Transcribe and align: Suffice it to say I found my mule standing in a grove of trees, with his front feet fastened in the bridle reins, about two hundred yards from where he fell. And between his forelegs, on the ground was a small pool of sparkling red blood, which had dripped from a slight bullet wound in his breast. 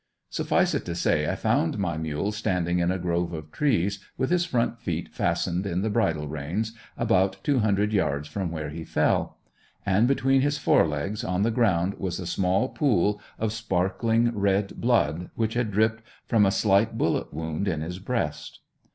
Suffice 0.31 0.73
it 0.73 0.83
to 0.85 0.95
say 0.95 1.29
I 1.29 1.35
found 1.35 1.77
my 1.77 1.95
mule 1.95 2.31
standing 2.31 2.79
in 2.79 2.89
a 2.89 2.97
grove 2.97 3.33
of 3.33 3.51
trees, 3.51 4.03
with 4.17 4.31
his 4.31 4.45
front 4.45 4.79
feet 4.79 5.09
fastened 5.13 5.67
in 5.67 5.83
the 5.83 5.91
bridle 5.91 6.27
reins, 6.27 6.73
about 6.97 7.37
two 7.43 7.59
hundred 7.59 7.93
yards 7.93 8.27
from 8.27 8.49
where 8.49 8.69
he 8.69 8.83
fell. 8.83 9.37
And 9.85 10.07
between 10.07 10.41
his 10.41 10.57
forelegs, 10.57 11.23
on 11.23 11.43
the 11.43 11.51
ground 11.51 11.99
was 11.99 12.19
a 12.19 12.25
small 12.25 12.69
pool 12.69 13.21
of 13.37 13.53
sparkling 13.53 14.35
red 14.35 14.81
blood, 14.81 15.29
which 15.35 15.53
had 15.53 15.69
dripped 15.69 16.01
from 16.25 16.47
a 16.47 16.51
slight 16.51 16.97
bullet 16.97 17.31
wound 17.31 17.67
in 17.67 17.81
his 17.81 17.99
breast. 17.99 18.61